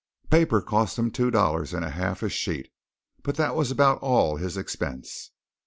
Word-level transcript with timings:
Paper 0.31 0.61
cost 0.63 0.97
him 0.97 1.11
two 1.11 1.29
dollars 1.29 1.75
and 1.75 1.85
a 1.85 1.91
half 1.91 2.23
a 2.23 2.29
sheet; 2.29 2.73
but 3.21 3.35
that 3.35 3.55
was 3.55 3.69
about 3.69 4.01
all 4.01 4.37
his 4.37 4.57
expense. 4.57 5.29